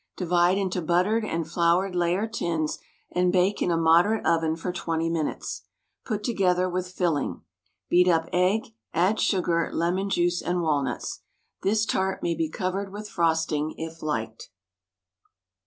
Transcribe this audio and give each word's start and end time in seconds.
Divide 0.17 0.57
into 0.57 0.81
buttered 0.81 1.23
and 1.23 1.47
floured 1.47 1.95
layer 1.95 2.25
tins 2.25 2.79
and 3.11 3.31
bake 3.31 3.61
in 3.61 3.69
a 3.69 3.77
moderate 3.77 4.25
oven 4.25 4.55
for 4.55 4.71
twenty 4.73 5.11
minutes. 5.11 5.61
Put 6.05 6.23
together 6.23 6.67
with 6.67 6.91
filling. 6.91 7.43
Beat 7.87 8.07
up 8.07 8.27
egg, 8.33 8.69
add 8.95 9.19
sugar, 9.19 9.69
lemon 9.71 10.09
juice 10.09 10.41
and 10.41 10.63
walnuts. 10.63 11.19
This 11.61 11.85
tart 11.85 12.23
may 12.23 12.33
be 12.33 12.49
covered 12.49 12.91
with 12.91 13.09
frosting 13.09 13.75
if 13.77 14.01
liked. 14.01 14.49